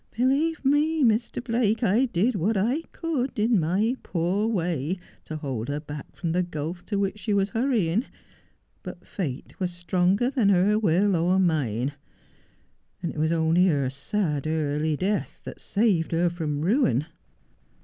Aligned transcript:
Believe 0.17 0.65
me, 0.65 1.03
Mr. 1.03 1.43
Blake, 1.43 1.83
I 1.83 2.05
did 2.05 2.33
what 2.33 2.57
I 2.57 2.81
could, 2.91 3.37
in 3.37 3.59
my 3.59 3.95
poor 4.01 4.47
way, 4.47 4.97
to 5.25 5.37
hold 5.37 5.67
her 5.69 5.79
back 5.79 6.15
from 6.15 6.31
the 6.31 6.41
gulf 6.41 6.83
to 6.85 6.97
which 6.97 7.19
she 7.19 7.35
was 7.35 7.49
hurrying; 7.51 8.05
but 8.81 9.03
Tate 9.05 9.59
was 9.59 9.71
stronger 9.71 10.31
than 10.31 10.49
her 10.49 10.79
will 10.79 11.15
or 11.15 11.37
mine— 11.37 11.91
and 13.03 13.13
it 13.13 13.19
was 13.19 13.31
only 13.31 13.67
her 13.67 13.91
sad, 13.91 14.47
early 14.47 14.97
death 14.97 15.39
that 15.43 15.61
saved 15.61 16.13
her 16.13 16.31
from 16.31 16.61
ruin.' 16.61 17.05